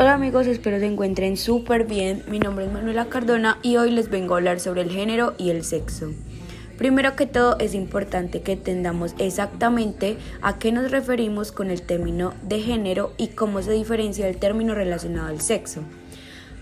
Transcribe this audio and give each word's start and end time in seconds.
Hola 0.00 0.14
amigos, 0.14 0.46
espero 0.46 0.78
se 0.78 0.86
encuentren 0.86 1.36
súper 1.36 1.84
bien. 1.84 2.22
Mi 2.26 2.38
nombre 2.38 2.64
es 2.64 2.72
Manuela 2.72 3.10
Cardona 3.10 3.58
y 3.62 3.76
hoy 3.76 3.90
les 3.90 4.08
vengo 4.08 4.32
a 4.32 4.38
hablar 4.38 4.58
sobre 4.58 4.80
el 4.80 4.90
género 4.90 5.34
y 5.36 5.50
el 5.50 5.62
sexo. 5.62 6.10
Primero 6.78 7.16
que 7.16 7.26
todo 7.26 7.58
es 7.58 7.74
importante 7.74 8.40
que 8.40 8.52
entendamos 8.52 9.14
exactamente 9.18 10.16
a 10.40 10.58
qué 10.58 10.72
nos 10.72 10.90
referimos 10.90 11.52
con 11.52 11.70
el 11.70 11.82
término 11.82 12.32
de 12.42 12.62
género 12.62 13.12
y 13.18 13.28
cómo 13.28 13.60
se 13.60 13.72
diferencia 13.72 14.26
el 14.26 14.38
término 14.38 14.74
relacionado 14.74 15.28
al 15.28 15.42
sexo. 15.42 15.82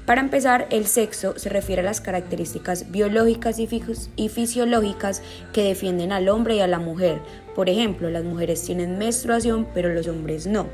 Para 0.04 0.20
empezar, 0.20 0.66
el 0.70 0.86
sexo 0.86 1.38
se 1.38 1.48
refiere 1.48 1.82
a 1.82 1.84
las 1.84 2.00
características 2.00 2.90
biológicas 2.90 3.60
y, 3.60 4.28
fisiológicas 4.28 5.22
que 5.52 5.62
defienden 5.62 6.10
al 6.10 6.28
hombre 6.28 6.56
y 6.56 6.60
a 6.60 6.66
la 6.66 6.80
mujer. 6.80 7.20
Por 7.58 7.68
ejemplo, 7.68 8.08
las 8.08 8.22
mujeres 8.22 8.62
tienen 8.62 8.98
menstruación, 8.98 9.66
pero 9.74 9.92
los 9.92 10.06
hombres 10.06 10.46
no. 10.46 10.68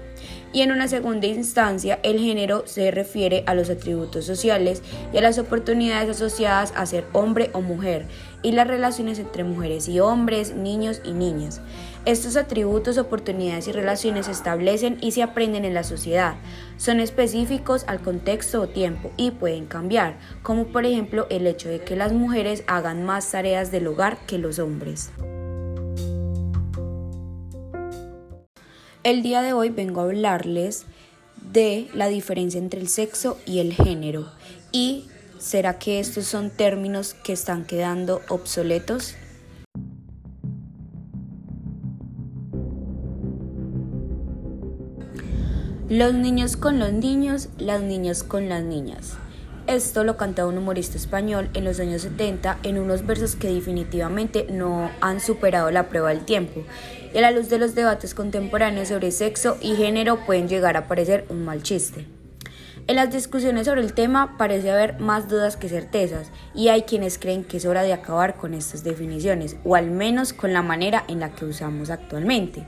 Y 0.52 0.60
en 0.60 0.70
una 0.70 0.86
segunda 0.86 1.26
instancia, 1.26 1.98
el 2.02 2.20
género 2.20 2.64
se 2.66 2.90
refiere 2.90 3.42
a 3.46 3.54
los 3.54 3.70
atributos 3.70 4.26
sociales 4.26 4.82
y 5.10 5.16
a 5.16 5.22
las 5.22 5.38
oportunidades 5.38 6.10
asociadas 6.10 6.74
a 6.76 6.84
ser 6.84 7.06
hombre 7.14 7.48
o 7.54 7.62
mujer 7.62 8.04
y 8.42 8.52
las 8.52 8.68
relaciones 8.68 9.18
entre 9.18 9.44
mujeres 9.44 9.88
y 9.88 9.98
hombres, 9.98 10.54
niños 10.54 11.00
y 11.06 11.12
niñas. 11.12 11.62
Estos 12.04 12.36
atributos, 12.36 12.98
oportunidades 12.98 13.66
y 13.66 13.72
relaciones 13.72 14.26
se 14.26 14.32
establecen 14.32 14.98
y 15.00 15.12
se 15.12 15.22
aprenden 15.22 15.64
en 15.64 15.72
la 15.72 15.84
sociedad. 15.84 16.34
Son 16.76 17.00
específicos 17.00 17.84
al 17.86 18.02
contexto 18.02 18.60
o 18.60 18.68
tiempo 18.68 19.10
y 19.16 19.30
pueden 19.30 19.64
cambiar, 19.64 20.18
como 20.42 20.66
por 20.66 20.84
ejemplo 20.84 21.26
el 21.30 21.46
hecho 21.46 21.70
de 21.70 21.80
que 21.80 21.96
las 21.96 22.12
mujeres 22.12 22.62
hagan 22.66 23.04
más 23.04 23.30
tareas 23.30 23.72
del 23.72 23.86
hogar 23.86 24.18
que 24.26 24.36
los 24.36 24.58
hombres. 24.58 25.10
El 29.04 29.22
día 29.22 29.42
de 29.42 29.52
hoy 29.52 29.68
vengo 29.68 30.00
a 30.00 30.04
hablarles 30.04 30.86
de 31.52 31.88
la 31.94 32.08
diferencia 32.08 32.58
entre 32.58 32.80
el 32.80 32.88
sexo 32.88 33.38
y 33.46 33.58
el 33.60 33.72
género 33.72 34.32
y 34.72 35.04
¿Será 35.38 35.78
que 35.78 36.00
estos 36.00 36.24
son 36.24 36.48
términos 36.48 37.12
que 37.12 37.34
están 37.34 37.66
quedando 37.66 38.22
obsoletos? 38.30 39.14
Los 45.90 46.14
niños 46.14 46.56
con 46.56 46.78
los 46.78 46.94
niños, 46.94 47.50
las 47.58 47.82
niñas 47.82 48.22
con 48.22 48.48
las 48.48 48.62
niñas. 48.62 49.18
Esto 49.66 50.04
lo 50.04 50.18
cantaba 50.18 50.50
un 50.50 50.58
humorista 50.58 50.98
español 50.98 51.48
en 51.54 51.64
los 51.64 51.80
años 51.80 52.02
70 52.02 52.58
en 52.64 52.78
unos 52.78 53.06
versos 53.06 53.34
que 53.34 53.48
definitivamente 53.48 54.46
no 54.50 54.90
han 55.00 55.20
superado 55.20 55.70
la 55.70 55.88
prueba 55.88 56.10
del 56.10 56.26
tiempo. 56.26 56.60
Y 57.14 57.18
a 57.18 57.22
la 57.22 57.30
luz 57.30 57.48
de 57.48 57.58
los 57.58 57.74
debates 57.74 58.14
contemporáneos 58.14 58.88
sobre 58.88 59.10
sexo 59.10 59.56
y 59.62 59.74
género 59.74 60.26
pueden 60.26 60.48
llegar 60.48 60.76
a 60.76 60.86
parecer 60.86 61.24
un 61.30 61.46
mal 61.46 61.62
chiste. 61.62 62.06
En 62.86 62.96
las 62.96 63.10
discusiones 63.10 63.66
sobre 63.66 63.80
el 63.80 63.94
tema 63.94 64.36
parece 64.36 64.70
haber 64.70 65.00
más 65.00 65.30
dudas 65.30 65.56
que 65.56 65.70
certezas 65.70 66.30
y 66.54 66.68
hay 66.68 66.82
quienes 66.82 67.18
creen 67.18 67.42
que 67.42 67.56
es 67.56 67.64
hora 67.64 67.82
de 67.82 67.94
acabar 67.94 68.36
con 68.36 68.52
estas 68.52 68.84
definiciones 68.84 69.56
o 69.64 69.76
al 69.76 69.90
menos 69.90 70.34
con 70.34 70.52
la 70.52 70.60
manera 70.60 71.04
en 71.08 71.20
la 71.20 71.30
que 71.30 71.46
usamos 71.46 71.88
actualmente. 71.88 72.66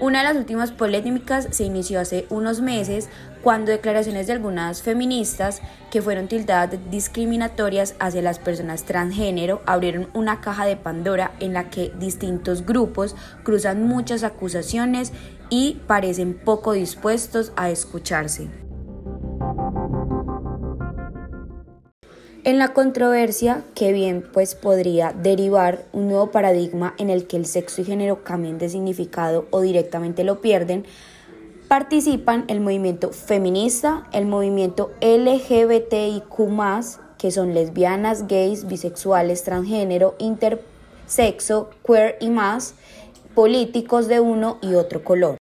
Una 0.00 0.20
de 0.20 0.28
las 0.28 0.36
últimas 0.36 0.70
polémicas 0.70 1.48
se 1.50 1.64
inició 1.64 1.98
hace 1.98 2.26
unos 2.30 2.60
meses 2.60 3.08
cuando 3.42 3.72
declaraciones 3.72 4.28
de 4.28 4.32
algunas 4.32 4.80
feministas 4.80 5.60
que 5.90 6.02
fueron 6.02 6.28
tildadas 6.28 6.70
de 6.70 6.78
discriminatorias 6.88 7.96
hacia 7.98 8.22
las 8.22 8.38
personas 8.38 8.84
transgénero 8.84 9.60
abrieron 9.66 10.08
una 10.14 10.40
caja 10.40 10.66
de 10.66 10.76
Pandora 10.76 11.32
en 11.40 11.52
la 11.52 11.68
que 11.70 11.92
distintos 11.98 12.64
grupos 12.64 13.16
cruzan 13.42 13.88
muchas 13.88 14.22
acusaciones 14.22 15.12
y 15.50 15.80
parecen 15.88 16.34
poco 16.34 16.74
dispuestos 16.74 17.52
a 17.56 17.70
escucharse. 17.70 18.67
En 22.48 22.58
la 22.58 22.72
controversia, 22.72 23.62
que 23.74 23.92
bien 23.92 24.26
pues 24.32 24.54
podría 24.54 25.12
derivar 25.12 25.84
un 25.92 26.08
nuevo 26.08 26.30
paradigma 26.30 26.94
en 26.96 27.10
el 27.10 27.26
que 27.26 27.36
el 27.36 27.44
sexo 27.44 27.82
y 27.82 27.84
género 27.84 28.24
cambien 28.24 28.56
de 28.56 28.70
significado 28.70 29.44
o 29.50 29.60
directamente 29.60 30.24
lo 30.24 30.40
pierden, 30.40 30.86
participan 31.68 32.46
el 32.48 32.60
movimiento 32.60 33.12
feminista, 33.12 34.08
el 34.12 34.24
movimiento 34.24 34.92
LGBTIQ, 35.02 36.38
que 37.18 37.30
son 37.30 37.52
lesbianas, 37.52 38.26
gays, 38.26 38.66
bisexuales, 38.66 39.44
transgénero, 39.44 40.14
intersexo, 40.18 41.68
queer 41.86 42.16
y 42.18 42.30
más, 42.30 42.76
políticos 43.34 44.08
de 44.08 44.20
uno 44.20 44.56
y 44.62 44.72
otro 44.72 45.04
color. 45.04 45.36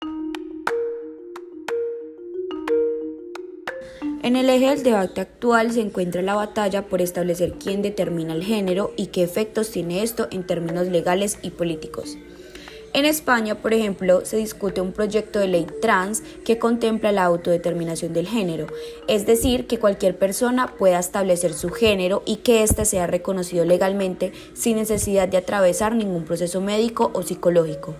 En 4.26 4.34
el 4.34 4.50
eje 4.50 4.70
del 4.70 4.82
debate 4.82 5.20
actual 5.20 5.70
se 5.70 5.80
encuentra 5.80 6.20
la 6.20 6.34
batalla 6.34 6.82
por 6.88 7.00
establecer 7.00 7.52
quién 7.62 7.80
determina 7.80 8.34
el 8.34 8.42
género 8.42 8.92
y 8.96 9.06
qué 9.06 9.22
efectos 9.22 9.70
tiene 9.70 10.02
esto 10.02 10.26
en 10.32 10.44
términos 10.44 10.88
legales 10.88 11.38
y 11.42 11.50
políticos. 11.50 12.18
En 12.92 13.04
España, 13.04 13.62
por 13.62 13.72
ejemplo, 13.72 14.24
se 14.24 14.36
discute 14.38 14.80
un 14.80 14.90
proyecto 14.90 15.38
de 15.38 15.46
ley 15.46 15.66
trans 15.80 16.24
que 16.44 16.58
contempla 16.58 17.12
la 17.12 17.22
autodeterminación 17.22 18.12
del 18.14 18.26
género, 18.26 18.66
es 19.06 19.26
decir, 19.26 19.68
que 19.68 19.78
cualquier 19.78 20.18
persona 20.18 20.74
pueda 20.76 20.98
establecer 20.98 21.54
su 21.54 21.70
género 21.70 22.24
y 22.26 22.38
que 22.38 22.64
éste 22.64 22.84
sea 22.84 23.06
reconocido 23.06 23.64
legalmente 23.64 24.32
sin 24.54 24.74
necesidad 24.74 25.28
de 25.28 25.36
atravesar 25.36 25.94
ningún 25.94 26.24
proceso 26.24 26.60
médico 26.60 27.12
o 27.14 27.22
psicológico. 27.22 27.94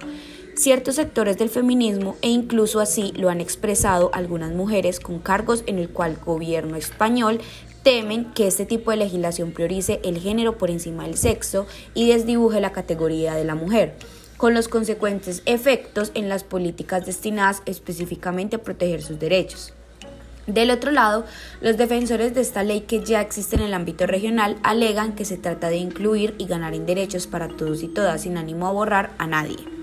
Ciertos 0.56 0.94
sectores 0.94 1.36
del 1.36 1.50
feminismo 1.50 2.16
e 2.22 2.30
incluso 2.30 2.80
así 2.80 3.12
lo 3.14 3.28
han 3.28 3.42
expresado 3.42 4.10
algunas 4.14 4.52
mujeres 4.52 5.00
con 5.00 5.18
cargos 5.18 5.62
en 5.66 5.78
el 5.78 5.90
cual 5.90 6.12
el 6.12 6.16
gobierno 6.24 6.76
español 6.76 7.40
temen 7.82 8.32
que 8.32 8.46
este 8.46 8.64
tipo 8.64 8.90
de 8.90 8.96
legislación 8.96 9.52
priorice 9.52 10.00
el 10.02 10.18
género 10.18 10.56
por 10.56 10.70
encima 10.70 11.04
del 11.04 11.18
sexo 11.18 11.66
y 11.92 12.08
desdibuje 12.08 12.62
la 12.62 12.72
categoría 12.72 13.34
de 13.34 13.44
la 13.44 13.54
mujer, 13.54 13.96
con 14.38 14.54
los 14.54 14.68
consecuentes 14.68 15.42
efectos 15.44 16.10
en 16.14 16.30
las 16.30 16.42
políticas 16.42 17.04
destinadas 17.04 17.62
específicamente 17.66 18.56
a 18.56 18.62
proteger 18.62 19.02
sus 19.02 19.18
derechos. 19.18 19.74
Del 20.46 20.70
otro 20.70 20.90
lado, 20.90 21.26
los 21.60 21.76
defensores 21.76 22.34
de 22.34 22.40
esta 22.40 22.62
ley 22.62 22.80
que 22.80 23.04
ya 23.04 23.20
existe 23.20 23.56
en 23.56 23.62
el 23.62 23.74
ámbito 23.74 24.06
regional 24.06 24.56
alegan 24.62 25.14
que 25.14 25.26
se 25.26 25.36
trata 25.36 25.68
de 25.68 25.76
incluir 25.76 26.34
y 26.38 26.46
ganar 26.46 26.72
en 26.72 26.86
derechos 26.86 27.26
para 27.26 27.48
todos 27.48 27.82
y 27.82 27.88
todas 27.88 28.22
sin 28.22 28.38
ánimo 28.38 28.66
a 28.66 28.72
borrar 28.72 29.10
a 29.18 29.26
nadie. 29.26 29.75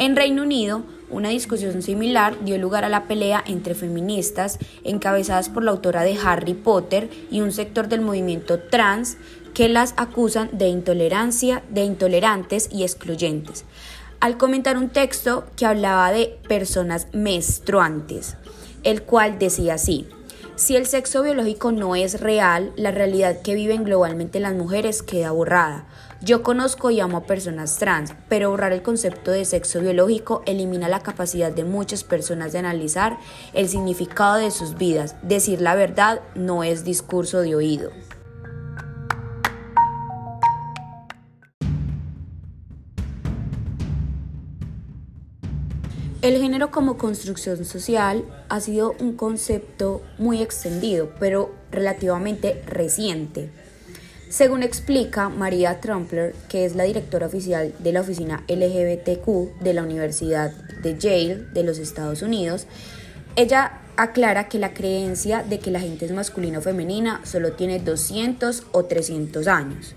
En 0.00 0.16
Reino 0.16 0.44
Unido, 0.44 0.82
una 1.10 1.28
discusión 1.28 1.82
similar 1.82 2.42
dio 2.42 2.56
lugar 2.56 2.86
a 2.86 2.88
la 2.88 3.04
pelea 3.04 3.44
entre 3.46 3.74
feministas 3.74 4.58
encabezadas 4.82 5.50
por 5.50 5.62
la 5.62 5.72
autora 5.72 6.04
de 6.04 6.16
Harry 6.24 6.54
Potter 6.54 7.10
y 7.30 7.42
un 7.42 7.52
sector 7.52 7.86
del 7.86 8.00
movimiento 8.00 8.58
trans 8.58 9.18
que 9.52 9.68
las 9.68 9.92
acusan 9.98 10.48
de 10.52 10.68
intolerancia, 10.68 11.62
de 11.68 11.82
intolerantes 11.82 12.70
y 12.72 12.82
excluyentes, 12.82 13.66
al 14.20 14.38
comentar 14.38 14.78
un 14.78 14.88
texto 14.88 15.44
que 15.54 15.66
hablaba 15.66 16.10
de 16.12 16.38
personas 16.48 17.08
menstruantes, 17.12 18.38
el 18.84 19.02
cual 19.02 19.38
decía 19.38 19.74
así: 19.74 20.08
si 20.56 20.76
el 20.76 20.86
sexo 20.86 21.22
biológico 21.22 21.72
no 21.72 21.94
es 21.94 22.22
real, 22.22 22.72
la 22.74 22.90
realidad 22.90 23.42
que 23.42 23.54
viven 23.54 23.84
globalmente 23.84 24.40
las 24.40 24.54
mujeres 24.54 25.02
queda 25.02 25.32
borrada. 25.32 25.84
Yo 26.22 26.42
conozco 26.42 26.90
y 26.90 27.00
amo 27.00 27.16
a 27.16 27.24
personas 27.24 27.78
trans, 27.78 28.12
pero 28.28 28.50
borrar 28.50 28.74
el 28.74 28.82
concepto 28.82 29.30
de 29.30 29.46
sexo 29.46 29.80
biológico 29.80 30.42
elimina 30.44 30.86
la 30.86 31.00
capacidad 31.00 31.50
de 31.50 31.64
muchas 31.64 32.04
personas 32.04 32.52
de 32.52 32.58
analizar 32.58 33.16
el 33.54 33.70
significado 33.70 34.36
de 34.36 34.50
sus 34.50 34.76
vidas. 34.76 35.16
Decir 35.22 35.62
la 35.62 35.74
verdad 35.74 36.20
no 36.34 36.62
es 36.62 36.84
discurso 36.84 37.40
de 37.40 37.54
oído. 37.54 37.90
El 46.20 46.38
género 46.38 46.70
como 46.70 46.98
construcción 46.98 47.64
social 47.64 48.26
ha 48.50 48.60
sido 48.60 48.94
un 49.00 49.14
concepto 49.16 50.02
muy 50.18 50.42
extendido, 50.42 51.14
pero 51.18 51.50
relativamente 51.70 52.62
reciente. 52.66 53.50
Según 54.30 54.62
explica 54.62 55.28
María 55.28 55.80
Trumpler, 55.80 56.36
que 56.48 56.64
es 56.64 56.76
la 56.76 56.84
directora 56.84 57.26
oficial 57.26 57.74
de 57.80 57.92
la 57.92 58.02
oficina 58.02 58.44
LGBTQ 58.46 59.60
de 59.60 59.74
la 59.74 59.82
Universidad 59.82 60.52
de 60.52 60.96
Yale 60.96 61.46
de 61.52 61.64
los 61.64 61.78
Estados 61.78 62.22
Unidos, 62.22 62.68
ella 63.34 63.80
aclara 63.96 64.48
que 64.48 64.60
la 64.60 64.72
creencia 64.72 65.42
de 65.42 65.58
que 65.58 65.72
la 65.72 65.80
gente 65.80 66.04
es 66.04 66.12
masculina 66.12 66.60
o 66.60 66.62
femenina 66.62 67.20
solo 67.24 67.54
tiene 67.54 67.80
200 67.80 68.68
o 68.70 68.84
300 68.84 69.48
años. 69.48 69.96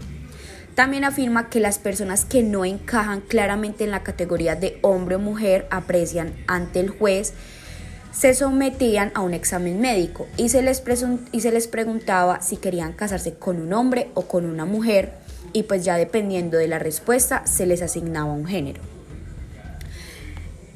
También 0.74 1.04
afirma 1.04 1.52
que 1.52 1.60
las 1.60 1.78
personas 1.78 2.26
que 2.26 2.42
no 2.42 2.66
encajan 2.66 3.22
claramente 3.22 3.84
en 3.84 3.92
la 3.92 4.02
categoría 4.02 4.56
de 4.56 4.80
hombre 4.82 5.18
o 5.18 5.20
mujer 5.20 5.68
aprecian 5.70 6.34
ante 6.48 6.80
el 6.80 6.90
juez 6.90 7.36
se 8.14 8.34
sometían 8.34 9.12
a 9.16 9.22
un 9.22 9.34
examen 9.34 9.82
médico 9.82 10.28
y 10.38 10.50
se, 10.50 10.62
les 10.62 10.78
se 10.78 11.52
les 11.52 11.68
preguntaba 11.68 12.42
si 12.42 12.58
querían 12.58 12.94
casarse 12.94 13.34
con 13.34 13.60
un 13.60 13.74
hombre 13.74 14.12
o 14.14 14.24
con 14.24 14.46
una 14.46 14.66
mujer 14.66 15.14
y 15.52 15.64
pues 15.64 15.84
ya 15.84 15.98
dependiendo 15.98 16.58
de 16.58 16.68
la 16.68 16.80
respuesta 16.80 17.46
se 17.46 17.66
les 17.66 17.82
asignaba 17.82 18.32
un 18.32 18.46
género. 18.46 18.82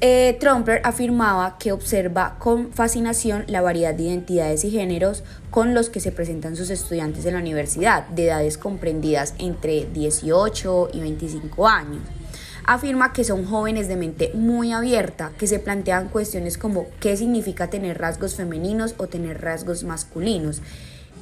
Eh, 0.00 0.36
Trumper 0.38 0.80
afirmaba 0.84 1.58
que 1.58 1.72
observa 1.72 2.36
con 2.38 2.72
fascinación 2.72 3.44
la 3.48 3.62
variedad 3.62 3.94
de 3.94 4.04
identidades 4.04 4.62
y 4.64 4.70
géneros 4.70 5.24
con 5.50 5.74
los 5.74 5.90
que 5.90 5.98
se 5.98 6.12
presentan 6.12 6.54
sus 6.54 6.70
estudiantes 6.70 7.26
en 7.26 7.34
la 7.34 7.40
universidad, 7.40 8.06
de 8.08 8.26
edades 8.26 8.58
comprendidas 8.58 9.34
entre 9.38 9.86
18 9.86 10.90
y 10.92 11.00
25 11.00 11.66
años. 11.66 12.02
Afirma 12.70 13.14
que 13.14 13.24
son 13.24 13.46
jóvenes 13.46 13.88
de 13.88 13.96
mente 13.96 14.30
muy 14.34 14.72
abierta, 14.72 15.32
que 15.38 15.46
se 15.46 15.58
plantean 15.58 16.10
cuestiones 16.10 16.58
como 16.58 16.84
qué 17.00 17.16
significa 17.16 17.70
tener 17.70 17.96
rasgos 17.96 18.34
femeninos 18.34 18.94
o 18.98 19.06
tener 19.06 19.40
rasgos 19.40 19.84
masculinos, 19.84 20.60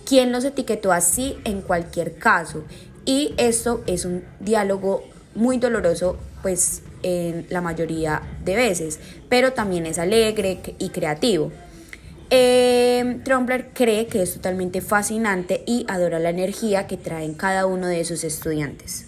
quién 0.04 0.32
los 0.32 0.42
etiquetó 0.42 0.90
así 0.90 1.38
en 1.44 1.62
cualquier 1.62 2.16
caso. 2.16 2.64
Y 3.04 3.32
esto 3.36 3.84
es 3.86 4.04
un 4.04 4.24
diálogo 4.40 5.04
muy 5.36 5.58
doloroso, 5.58 6.16
pues 6.42 6.82
en 7.04 7.46
la 7.48 7.60
mayoría 7.60 8.22
de 8.44 8.56
veces, 8.56 8.98
pero 9.28 9.52
también 9.52 9.86
es 9.86 10.00
alegre 10.00 10.58
y 10.80 10.88
creativo. 10.88 11.52
Eh, 12.30 13.20
cree 13.72 14.08
que 14.08 14.22
es 14.22 14.34
totalmente 14.34 14.80
fascinante 14.80 15.62
y 15.64 15.86
adora 15.86 16.18
la 16.18 16.30
energía 16.30 16.88
que 16.88 16.96
traen 16.96 17.34
cada 17.34 17.66
uno 17.66 17.86
de 17.86 18.04
sus 18.04 18.24
estudiantes. 18.24 19.06